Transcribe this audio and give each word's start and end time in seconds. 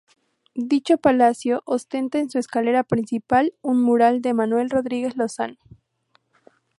Dicho 0.55 0.97
palacio 0.97 1.61
ostenta 1.65 2.17
en 2.17 2.31
su 2.31 2.39
escalera 2.39 2.83
principal 2.83 3.53
un 3.61 3.83
mural 3.83 4.23
de 4.23 4.33
Manuel 4.33 4.71
Rodríguez 4.71 5.15
Lozano. 5.15 5.57